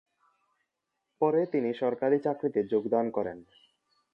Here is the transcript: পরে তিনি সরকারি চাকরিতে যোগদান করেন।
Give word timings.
পরে 1.21 1.41
তিনি 1.45 1.69
সরকারি 1.73 2.17
চাকরিতে 2.19 2.59
যোগদান 2.63 3.05
করেন। 3.11 3.37